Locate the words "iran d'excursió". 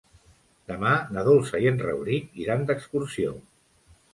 2.47-3.37